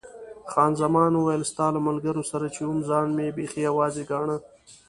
[0.51, 4.37] خان زمان وویل، ستا له ملګرو سره چې وم ځان مې بیخي یوازې ګاڼه.